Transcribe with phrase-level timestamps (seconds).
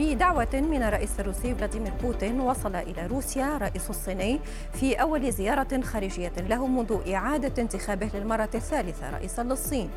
[0.00, 4.40] بدعوة من الرئيس الروسي فلاديمير بوتين وصل إلى روسيا رئيس الصيني
[4.72, 9.90] في أول زيارة خارجية له منذ إعادة انتخابه للمرة الثالثة رئيسا للصين.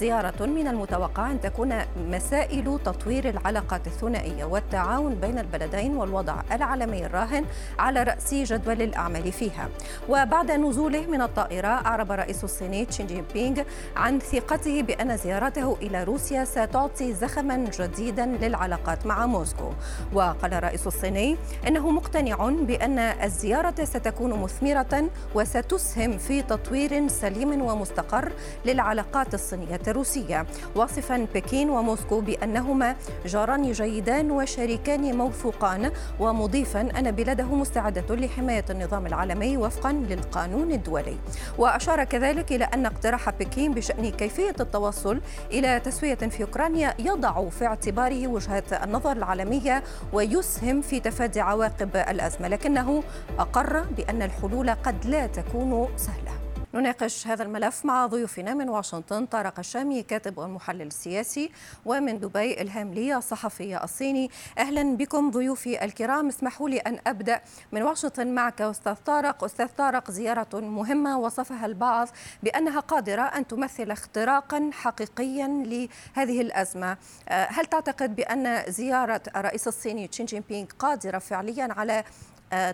[0.00, 7.44] زيارة من المتوقع أن تكون مسائل تطوير العلاقات الثنائية والتعاون بين البلدين والوضع العالمي الراهن
[7.78, 9.68] على رأس جدول الأعمال فيها.
[10.08, 13.62] وبعد نزوله من الطائرة أعرب الرئيس الصيني تشين جين بينغ
[13.96, 19.49] عن ثقته بأن زيارته إلى روسيا ستعطي زخما جديدا للعلاقات مع موسكو.
[19.50, 19.72] موسكو.
[20.12, 21.36] وقال الرئيس الصيني
[21.68, 28.32] إنه مقتنع بأن الزيارة ستكون مثمرة وستسهم في تطوير سليم ومستقر
[28.64, 30.46] للعلاقات الصينية الروسية.
[30.74, 32.96] واصفا بكين وموسكو بأنهما
[33.26, 35.92] جاران جيدان وشريكان موثوقان.
[36.20, 41.16] ومضيفا أن بلاده مستعدة لحماية النظام العالمي وفقا للقانون الدولي.
[41.58, 45.20] وأشار كذلك إلى أن اقتراح بكين بشأن كيفية التوصل
[45.52, 52.48] إلى تسوية في أوكرانيا يضع في اعتباره وجهة النظر العالمية ويسهم في تفادي عواقب الأزمة
[52.48, 53.02] لكنه
[53.38, 56.39] أقر بأن الحلول قد لا تكون سهلة.
[56.74, 61.50] نناقش هذا الملف مع ضيوفنا من واشنطن طارق الشامي كاتب والمحلل السياسي
[61.84, 64.30] ومن دبي إلهام لي الصحفي الصيني.
[64.58, 66.28] أهلا بكم ضيوفي الكرام.
[66.28, 67.40] اسمحوا لي أن أبدأ
[67.72, 69.44] من واشنطن معك أستاذ طارق.
[69.44, 72.08] أستاذ طارق زيارة مهمة وصفها البعض
[72.42, 76.96] بأنها قادرة أن تمثل اختراقا حقيقيا لهذه الأزمة.
[77.28, 82.04] هل تعتقد بأن زيارة الرئيس الصيني تشين جين بينغ قادرة فعليا على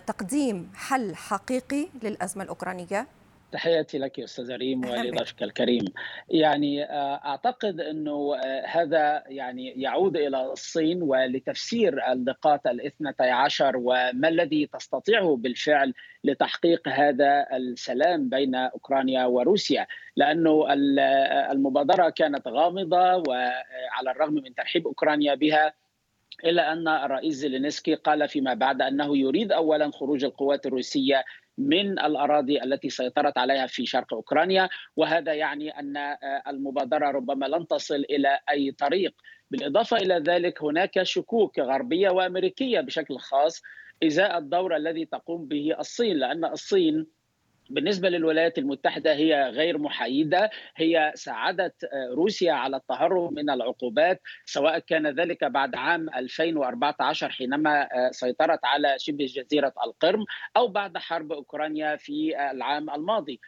[0.07, 3.07] تقديم حل حقيقي للأزمة الأوكرانية؟
[3.51, 5.85] تحياتي لك أستاذ ريم ولضيفك الكريم.
[6.29, 6.83] يعني
[7.25, 15.93] أعتقد إنه هذا يعني يعود إلى الصين ولتفسير النقاط الاثنتي عشر وما الذي تستطيعه بالفعل
[16.23, 19.87] لتحقيق هذا السلام بين أوكرانيا وروسيا.
[20.15, 20.65] لأنه
[21.51, 25.73] المبادرة كانت غامضة وعلى الرغم من ترحيب أوكرانيا بها
[26.45, 31.23] إلا أن الرئيس زيلينسكي قال فيما بعد أنه يريد اولا خروج القوات الروسية
[31.57, 35.97] من الأراضي التي سيطرت عليها في شرق أوكرانيا وهذا يعني أن
[36.47, 39.13] المبادرة ربما لن تصل إلى أي طريق.
[39.51, 43.61] بالإضافة إلى ذلك هناك شكوك غربية وأمريكية بشكل خاص
[44.03, 47.07] إزاء الدور الذي تقوم به الصين لأن الصين
[47.69, 51.75] بالنسبة للولايات المتحدة هي غير محايدة هي ساعدت
[52.15, 59.25] روسيا على التهرب من العقوبات سواء كان ذلك بعد عام 2014 حينما سيطرت على شبه
[59.25, 60.25] جزيرة القرم
[60.57, 63.39] أو بعد حرب أوكرانيا في العام الماضي.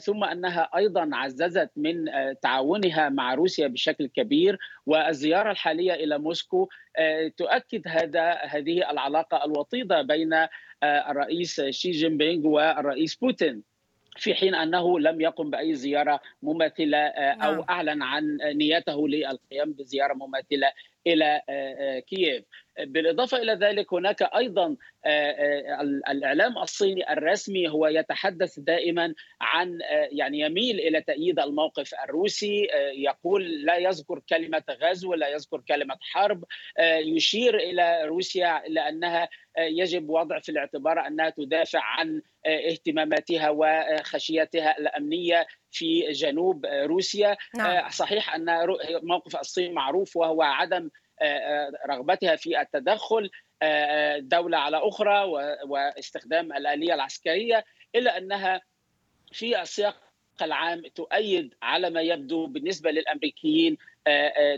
[0.00, 2.04] ثم أنها أيضا عززت من
[2.42, 6.68] تعاونها مع روسيا بشكل كبير والزيارة الحالية إلى موسكو
[7.36, 10.46] تؤكد هذا هذه العلاقة الوطيدة بين
[10.82, 13.62] الرئيس شي جين بينغ والرئيس بوتين
[14.16, 20.72] في حين أنه لم يقم بأي زيارة مماثلة أو أعلن عن نيته للقيام بزيارة مماثلة
[21.06, 21.40] إلى
[22.08, 22.44] كييف.
[22.78, 24.76] بالإضافة إلى ذلك هناك أيضا
[26.10, 29.78] الإعلام الصيني الرسمي هو يتحدث دائما عن
[30.12, 36.44] يعني يميل إلى تأييد الموقف الروسي يقول لا يذكر كلمة غزو لا يذكر كلمة حرب
[37.16, 39.28] يشير إلى روسيا إلى انها
[39.58, 45.46] يجب وضع في الاعتبار أنها تدافع عن اهتماماتها وخشيتها الأمنية.
[45.74, 47.90] في جنوب روسيا نعم.
[47.90, 48.46] صحيح أن
[49.02, 50.90] موقف الصين معروف وهو عدم
[51.88, 53.30] رغبتها في التدخل
[54.18, 55.24] دولة على أخرى
[55.68, 57.64] واستخدام الآلية العسكرية
[57.94, 58.60] إلا أنها
[59.32, 59.96] في السياق
[60.42, 63.76] العام تؤيد على ما يبدو بالنسبة للأمريكيين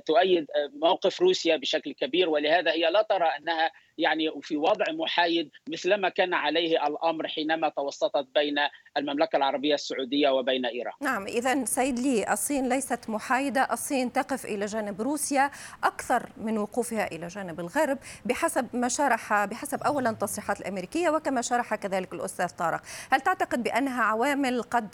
[0.06, 6.08] تؤيد موقف روسيا بشكل كبير ولهذا هي لا ترى أنها يعني في وضع محايد مثلما
[6.08, 8.54] كان عليه الأمر حينما توسطت بين
[8.96, 10.92] المملكة العربية السعودية وبين إيران.
[11.00, 15.50] نعم اذا سيد لي الصين ليست محايدة، الصين تقف إلى جانب روسيا
[15.84, 21.74] أكثر من وقوفها إلى جانب الغرب بحسب ما شرح بحسب اولا التصريحات الأمريكية وكما شرح
[21.74, 22.80] كذلك الأستاذ طارق،
[23.12, 24.91] هل تعتقد بأنها عوامل قد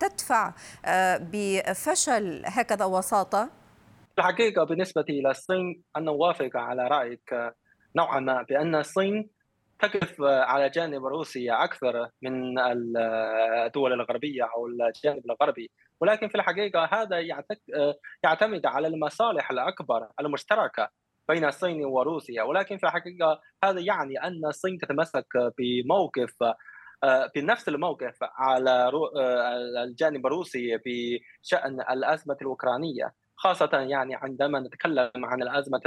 [0.00, 0.52] تدفع
[1.20, 3.50] بفشل هكذا وساطة؟
[4.18, 7.52] الحقيقة بالنسبة إلى الصين أنا أوافق على رأيك
[7.96, 9.30] نوعا ما بأن الصين
[9.78, 15.70] تقف على جانب روسيا أكثر من الدول الغربية أو الجانب الغربي.
[16.00, 17.18] ولكن في الحقيقة هذا
[18.24, 20.88] يعتمد على المصالح الأكبر المشتركة
[21.28, 22.42] بين الصين وروسيا.
[22.42, 25.26] ولكن في الحقيقة هذا يعني أن الصين تتمسك
[25.58, 26.34] بموقف
[27.34, 28.90] بنفس الموقف على
[29.84, 33.12] الجانب الروسي بشأن الأزمة الأوكرانية.
[33.42, 35.80] خاصة يعني عندما نتكلم عن الأزمة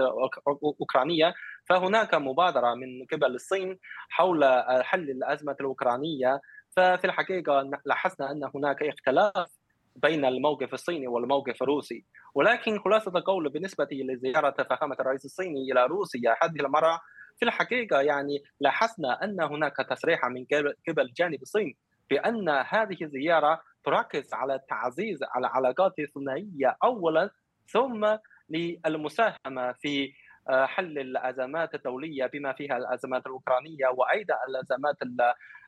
[0.47, 1.33] الأوكرانية
[1.69, 3.79] فهناك مبادرة من قبل الصين
[4.09, 4.43] حول
[4.83, 6.41] حل الأزمة الأوكرانية.
[6.75, 9.47] ففي الحقيقة لاحظنا أن هناك اختلاف
[9.95, 12.05] بين الموقف الصيني والموقف الروسي.
[12.35, 16.99] ولكن خلاصة القول بالنسبة لزيارة فخامة الرئيس الصيني إلى روسيا هذه المرة
[17.39, 20.45] في الحقيقة يعني لاحظنا أن هناك تصريح من
[20.87, 21.75] قبل جانب الصين
[22.09, 27.29] بأن هذه الزيارة تركز على تعزيز العلاقات الثنائية اولا
[27.67, 28.17] ثم
[28.49, 30.13] للمساهمة في
[30.49, 34.95] آه، حل الأزمات الدولية بما فيها الأزمات الأوكرانية وأيضا الأزمات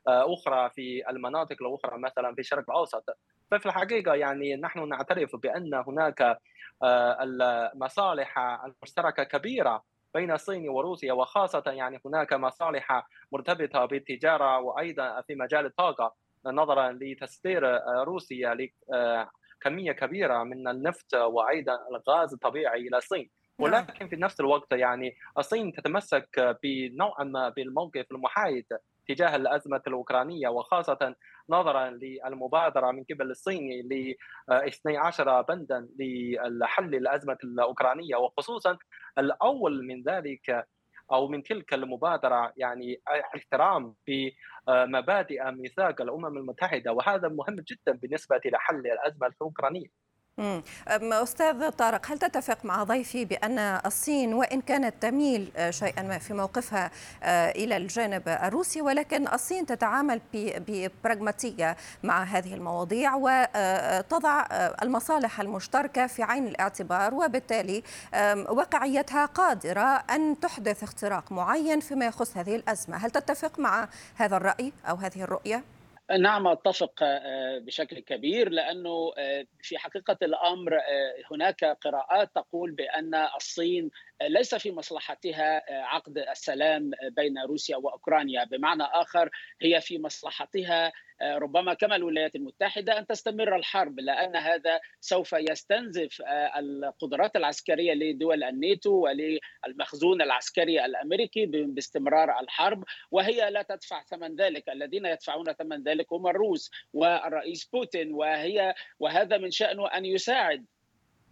[0.07, 3.03] الاخرى في المناطق الأخرى مثلا في الشرق الأوسط.
[3.51, 6.37] ففي الحقيقة يعني نحن نعترف بأن هناك
[6.83, 9.83] آه، المصالح المشتركة كبيرة
[10.13, 16.15] بين الصين وروسيا وخاصة يعني هناك مصالح مرتبطة بالتجارة وأيضا في مجال الطاقة
[16.45, 18.57] نظرا لتصدير آه، روسيا
[19.61, 23.73] لكميه كبيرة من النفط وأيضا الغاز الطبيعي إلى الصين نعم.
[23.73, 28.65] ولكن في نفس الوقت يعني الصين تتمسك بنوعا ما بالموقف المحايد
[29.07, 31.15] تجاه الأزمة الأوكرانية وخاصة
[31.49, 34.15] نظرا للمبادرة من قبل الصين ل
[34.49, 35.87] 12 بندا
[36.49, 38.77] لحل الأزمة الأوكرانية وخصوصا
[39.17, 40.67] الأول من ذلك
[41.11, 43.01] أو من تلك المبادرة يعني
[43.35, 50.06] احترام بمبادئ ميثاق الأمم المتحدة وهذا مهم جدا بالنسبة لحل الأزمة الأوكرانية.
[50.89, 56.33] أستاذ طارق هل تتفق مع ضيفي بأن الصين وإن كانت تميل آه، شيئا ما في
[56.33, 56.91] موقفها
[57.23, 66.07] آه، إلى الجانب الروسي؟ ولكن الصين تتعامل ببراغماتية مع هذه المواضيع وتضع آه، المصالح المشتركة
[66.07, 67.83] في عين الاعتبار وبالتالي
[68.49, 72.97] واقعيتها قادرة أن تحدث اختراق معين فيما يخص هذه الأزمة.
[72.97, 75.76] هل تتفق مع هذا الرأي أو هذه الرؤية؟
[76.11, 83.15] نعم أتفق آه، بشكل كبير لأنه آه، في حقيقة الأمر آه، هناك قراءات تقول بأن
[83.35, 88.43] الصين ليس في مصلحتها عقد السلام بين روسيا وأوكرانيا.
[88.43, 89.29] بمعنى آخر
[89.61, 90.91] هي في مصلحتها
[91.21, 96.21] ربما كما الولايات المتحدة أن تستمر الحرب لأن هذا سوف يستنزف
[96.57, 102.83] القدرات العسكرية لدول الناتو وللمخزون العسكري الأمريكي باستمرار الحرب.
[103.11, 104.69] وهي لا تدفع ثمن ذلك.
[104.69, 108.13] الذين يدفعون ثمن ذلك هم الروس والرئيس بوتين.
[108.13, 110.65] وهي وهذا من شأنه أن يساعد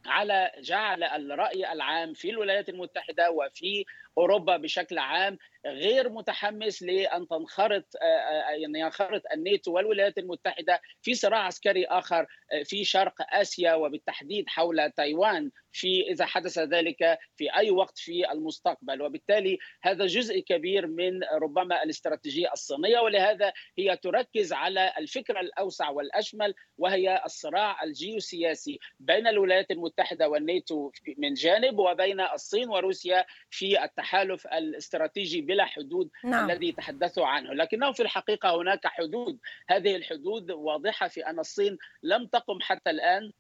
[0.07, 3.86] على جعل الرأي العام في الولايات المتحدة وفي
[4.17, 11.13] أوروبا بشكل عام غير متحمس لأن تنخرط آه، آه، يعني ينخرط الناتو والولايات المتحدة في
[11.13, 17.56] صراع عسكري آخر آه، في شرق آسيا وبالتحديد حول تايوان في إذا حدث ذلك في
[17.56, 19.01] أي وقت في المستقبل.
[19.01, 26.53] وبالتالي هذا جزء كبير من ربما الاستراتيجية الصينية ولهذا هي تركز على الفكرة الأوسع والأشمل
[26.77, 35.42] وهي الصراع الجيوسياسي بين الولايات المتحدة والناتو من جانب وبين الصين وروسيا في التحالف الاستراتيجي
[35.42, 36.50] بلا حدود نعم.
[36.50, 37.54] الذي تحدثوا عنه.
[37.54, 39.40] لكنه في الحقيقة هناك حدود.
[39.69, 43.31] هذه الحدود واضحة في أن الصين لم تقم حتى الآن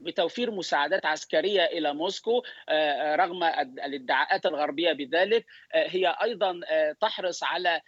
[0.00, 3.44] بتوفير مساعدات عسكرية إلى موسكو آه، آه، رغم
[3.84, 5.46] الادعاءات الغربية بذلك.
[5.74, 6.60] آه، هي أيضا
[7.00, 7.80] تحرص على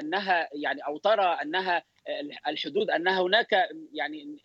[0.00, 1.82] أنها يعني أو ترى أنها
[2.48, 4.38] الحدود أن هناك يعني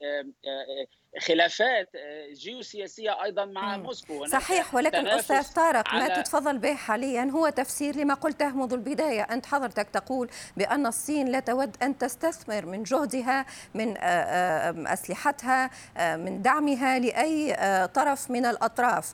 [1.20, 4.26] خلافات آه، جيوسياسية أيضا مع موسكو.
[4.26, 7.32] صحيح ولكن أستاذ طارق ما تتفضل به حاليا.
[7.34, 9.22] هو تفسير لما قلته منذ البداية.
[9.22, 15.70] أنت حضرتك تقول بأن الصين لا تود أن تستثمر من جهدها من آه، آه، أسلحتها
[16.16, 17.56] من دعمها لأي
[17.88, 19.14] طرف من الأطراف.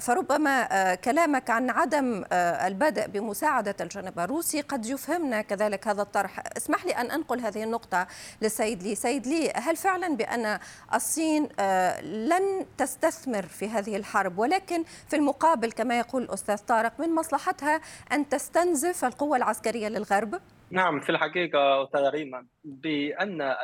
[0.00, 6.42] فربما كلامك عن عدم البدء بمساعدة الجانب الروسي قد يفهمنا كذلك هذا الطرح.
[6.56, 8.06] اسمح لي أن أنقل هذه النقطة
[8.42, 8.94] لسيد لي.
[8.94, 10.58] سيد لي هل فعلا بأن
[10.94, 17.14] الصين آه، لن تستثمر في هذه الحرب ولكن في المقابل كما يقول الأستاذ طارق من
[17.14, 17.80] مصلحتها
[18.12, 20.40] أن تستنزف القوة العسكرية للغرب؟
[20.70, 23.54] نعم في الحقيقة أستاذ ريما بأن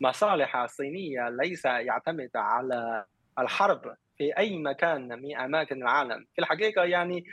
[0.00, 3.04] المصالح الصينية ليس يعتمد على
[3.38, 7.24] الحرب في أي مكان من أماكن العالم في الحقيقة يعني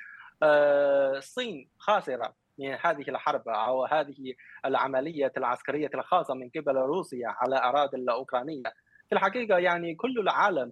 [0.43, 4.33] آه، الصين خاسرة من هذه الحرب أو هذه
[4.65, 8.73] العملية العسكرية الخاصة من قبل روسيا على أراضي الأوكرانية
[9.11, 10.71] في الحقيقة يعني كل العالم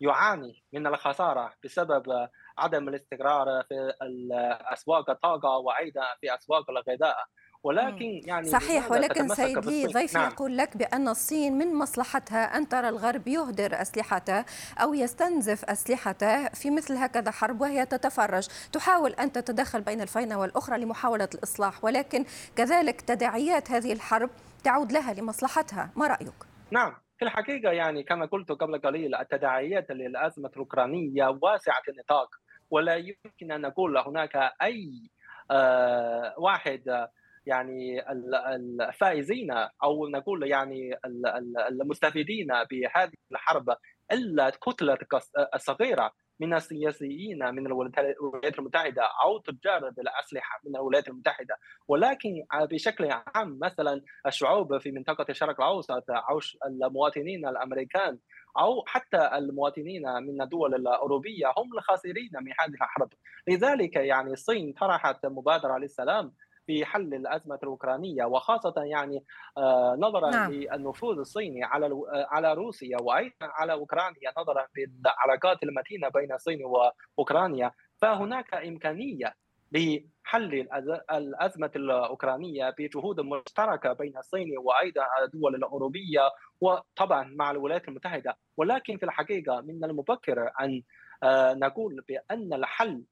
[0.00, 2.28] يعاني من الخسارة بسبب
[2.58, 3.92] عدم الاستقرار في
[4.72, 7.16] اسواق الطاقة وأيضا في أسواق الغذاء.
[7.62, 10.32] ولكن يعني صحيح ولكن سيد لي ضيف نعم.
[10.32, 14.44] يقول لك بأن الصين من مصلحتها أن ترى الغرب يهدر أسلحته
[14.82, 18.48] أو يستنزف أسلحته في مثل هكذا حرب وهي تتفرج.
[18.72, 22.24] تحاول أن تتدخل بين الفينة والأخرى لمحاولة الإصلاح ولكن
[22.56, 24.30] كذلك تداعيات هذه الحرب
[24.64, 25.90] تعود لها لمصلحتها.
[25.96, 26.34] ما رأيك؟
[26.70, 27.07] نعم.
[27.18, 32.28] في الحقيقة يعني كما قلت قبل قليل التداعيات للأزمة الأوكرانية واسعة النطاق
[32.70, 35.10] ولا يمكن أن نقول هناك أي
[35.50, 37.08] آه، واحد
[37.46, 38.10] يعني
[38.80, 39.50] الفائزين
[39.84, 40.90] أو نقول يعني
[41.70, 43.76] المستفيدين بهذه الحرب
[44.12, 44.98] إلا كتلة
[45.54, 51.56] الصغيره من السياسيين من الولايات المتحدة أو تجار بالاسلحه من الولايات المتحدة.
[51.88, 58.18] ولكن بشكل عام مثلا الشعوب في منطقة الشرق الأوسط أو المواطنين الأمريكان
[58.58, 63.12] أو حتى المواطنين من الدول الأوروبية هم الخاسرين من هذه الحرب
[63.48, 66.32] لذلك يعني الصين طرحت مبادرة للسلام
[66.68, 69.24] في حل الأزمة الأوكرانية وخاصة يعني
[69.58, 70.52] آه، نظرا نعم.
[70.52, 77.72] للنفوذ الصيني على آه، على روسيا وأيضا على أوكرانيا نظرا للعلاقات المتينة بين الصين وأوكرانيا
[78.02, 79.34] فهناك إمكانية
[79.72, 80.68] لحل
[81.10, 86.20] الأزمة الأوكرانية بجهود مشتركة بين الصين وأيضا الدول الأوروبية
[86.60, 90.82] وطبعا مع الولايات المتحدة ولكن في الحقيقة من المبكر أن
[91.22, 93.04] آه، نقول بأن الحل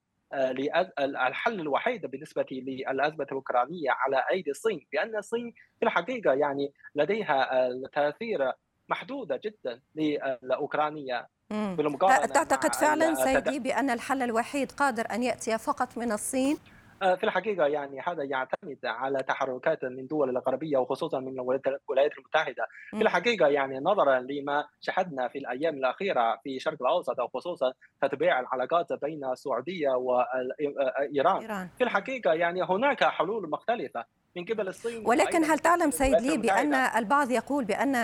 [0.99, 8.53] الحل الوحيد بالنسبة للأزمة الأوكرانية على أيدي الصين لأن الصين في الحقيقة يعني لديها تأثير
[8.89, 16.13] محدوده جدا للأوكرانية بالمقارنه تعتقد فعلا سيدي بان الحل الوحيد قادر أن يأتي فقط من
[16.13, 22.19] الصين؟ آه، في الحقيقة يعني هذا يعتمد على تحركات من الدول الغربية وخصوصا من الولايات
[22.19, 22.67] المتحدة.
[22.91, 27.73] في الحقيقة يعني نظرا لما شهدنا في الأيام الأخيرة في الشرق الأوسط وخصوصا
[28.03, 34.05] تتبيع العلاقات بين السعودية وايران في الحقيقة يعني هناك حلول مختلفة.
[34.37, 37.97] من قبل الصين ولكن هل تعلم سيد لي بأن البعض يقول بأن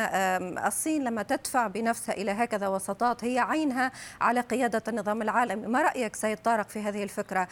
[0.67, 6.17] الصين لما تدفع بنفسها إلى هكذا وسطات هي عينها على قيادة النظام العالمي ما رأيك
[6.17, 7.49] سيد طارق في هذه الفكرة؟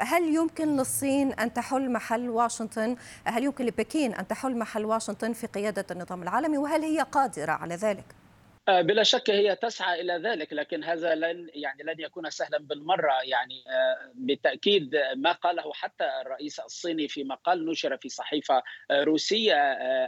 [0.00, 5.46] هل يمكن للصين أن تحل محل واشنطن؟ هل يمكن لبكين أن تحل محل واشنطن في
[5.46, 8.27] قيادة النظام العالمي؟ وهل هي قادرة على ذلك؟
[8.68, 13.12] آه، بلا شك هي تسعى إلى ذلك لكن هذا لن يعني لن يكون سهلا بالمرة.
[13.24, 19.54] يعني آه، بالتأكيد ما قاله حتى الرئيس الصيني في مقال نشر في صحيفة آه، روسية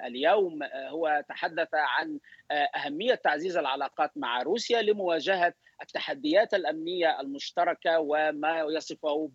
[0.06, 2.18] اليوم هو تحدث عن
[2.50, 9.30] أهمية تعزيز العلاقات مع روسيا لمواجهة التحديات الأمنية المشتركة وما يصفه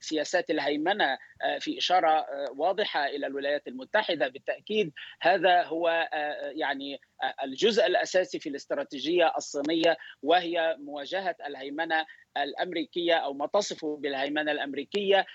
[0.00, 4.28] بسياسات الهيمنة آه، في إشارة آه، واضحة إلى الولايات المتحدة.
[4.28, 7.00] بالتأكيد هذا هو آه، يعني
[7.44, 15.26] الجزء الأساسي في الاستراتيجية الصينية وهي مواجهة الهيمنة الأمريكية أو ما تصفه بالهيمنة الأمريكية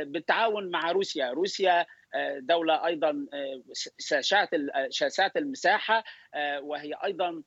[0.00, 1.86] بالتعاون مع روسيا، روسيا
[2.40, 3.26] دولة أيضا
[4.90, 6.04] شاسعه المساحة
[6.62, 7.42] وهي أيضا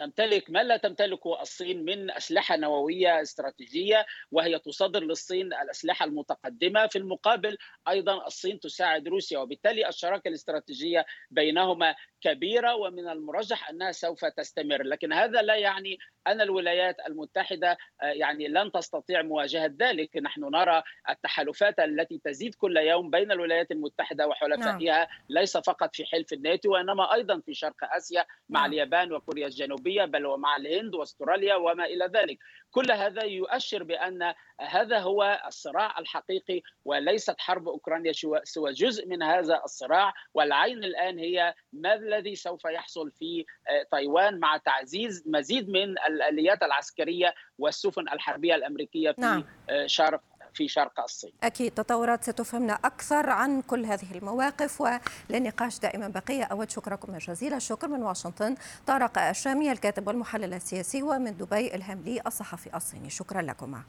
[0.00, 6.98] تمتلك ما لا تمتلكه الصين من أسلحة نووية استراتيجية وهي تصدر للصين الأسلحة المتقدمة في
[6.98, 7.56] المقابل
[7.88, 15.12] أيضا الصين تساعد روسيا وبالتالي الشراكة الاستراتيجية بينهما كبيرة ومن المرجح أنها سوف تستمر لكن
[15.12, 21.78] هذا لا يعني أن الولايات المتحدة آه، يعني لن تستطيع مواجهة ذلك نحن نرى التحالفات
[21.78, 25.06] التي تزيد كل يوم بين الولايات المتحدة وحلفائها نعم.
[25.28, 28.72] ليس فقط في حلف الناتو وإنما أيضا في شرق آسيا مع نعم.
[28.72, 32.38] اليابان وكوريا الجنوبية بل ومع الهند واستراليا وما إلى ذلك
[32.70, 38.12] كل هذا يؤشر بأن هذا هو الصراع الحقيقي وليست حرب أوكرانيا
[38.44, 44.38] سوى جزء من هذا الصراع والعين الآن هي ما الذي سوف يحصل في آه، تايوان
[44.38, 49.44] مع تعزيز مزيد من الاليات العسكرية والسفن الحربية الأمريكية في نعم.
[49.70, 50.22] آه، شرق
[50.54, 51.32] في شرق الصين.
[51.42, 54.82] أكيد تطورات ستفهمنا أكثر عن كل هذه المواقف
[55.30, 57.56] وللنقاش دائما بقية أود شكركم جزيلا.
[57.56, 58.54] الشكر من واشنطن
[58.86, 63.10] طارق الشامي الكاتب والمحلل السياسي ومن دبي إلهام لي الصحفي الصيني.
[63.10, 63.82] شكرا لكم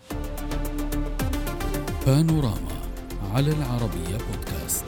[2.05, 2.81] بانوراما
[3.33, 4.85] على العربية بودكاست.